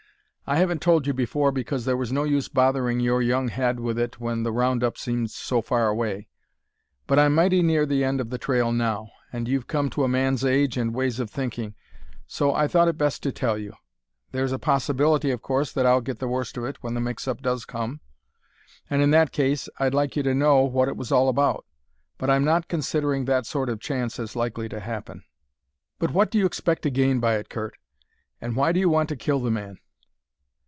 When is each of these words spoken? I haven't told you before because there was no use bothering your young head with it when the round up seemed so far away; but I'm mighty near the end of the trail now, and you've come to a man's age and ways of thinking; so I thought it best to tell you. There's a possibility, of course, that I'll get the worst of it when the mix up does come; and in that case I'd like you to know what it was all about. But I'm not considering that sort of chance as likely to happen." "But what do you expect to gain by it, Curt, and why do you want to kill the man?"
I 0.47 0.57
haven't 0.57 0.81
told 0.81 1.07
you 1.07 1.13
before 1.13 1.53
because 1.53 1.85
there 1.85 1.95
was 1.95 2.11
no 2.11 2.25
use 2.25 2.49
bothering 2.49 2.99
your 2.99 3.21
young 3.21 3.47
head 3.47 3.79
with 3.79 3.97
it 3.97 4.19
when 4.19 4.43
the 4.43 4.51
round 4.51 4.83
up 4.83 4.97
seemed 4.97 5.31
so 5.31 5.61
far 5.61 5.87
away; 5.87 6.27
but 7.07 7.17
I'm 7.17 7.33
mighty 7.35 7.61
near 7.61 7.85
the 7.85 8.03
end 8.03 8.19
of 8.19 8.29
the 8.31 8.37
trail 8.37 8.73
now, 8.73 9.11
and 9.31 9.47
you've 9.47 9.67
come 9.67 9.89
to 9.91 10.03
a 10.03 10.09
man's 10.09 10.43
age 10.43 10.75
and 10.75 10.93
ways 10.93 11.21
of 11.21 11.29
thinking; 11.29 11.75
so 12.27 12.53
I 12.53 12.67
thought 12.67 12.89
it 12.89 12.97
best 12.97 13.23
to 13.23 13.31
tell 13.31 13.57
you. 13.57 13.71
There's 14.33 14.51
a 14.51 14.59
possibility, 14.59 15.31
of 15.31 15.41
course, 15.41 15.71
that 15.71 15.85
I'll 15.85 16.01
get 16.01 16.19
the 16.19 16.27
worst 16.27 16.57
of 16.57 16.65
it 16.65 16.83
when 16.83 16.95
the 16.95 16.99
mix 17.01 17.29
up 17.29 17.41
does 17.41 17.63
come; 17.63 18.01
and 18.89 19.01
in 19.01 19.11
that 19.11 19.31
case 19.31 19.69
I'd 19.77 19.93
like 19.93 20.17
you 20.17 20.23
to 20.23 20.35
know 20.35 20.65
what 20.65 20.89
it 20.89 20.97
was 20.97 21.13
all 21.13 21.29
about. 21.29 21.65
But 22.17 22.29
I'm 22.29 22.43
not 22.43 22.67
considering 22.67 23.23
that 23.23 23.45
sort 23.45 23.69
of 23.69 23.79
chance 23.79 24.19
as 24.19 24.35
likely 24.35 24.67
to 24.67 24.81
happen." 24.81 25.23
"But 25.97 26.11
what 26.11 26.29
do 26.29 26.37
you 26.37 26.45
expect 26.45 26.81
to 26.81 26.89
gain 26.91 27.21
by 27.21 27.37
it, 27.37 27.47
Curt, 27.47 27.77
and 28.41 28.57
why 28.57 28.73
do 28.73 28.81
you 28.81 28.89
want 28.89 29.07
to 29.09 29.15
kill 29.15 29.39
the 29.39 29.49
man?" 29.51 29.77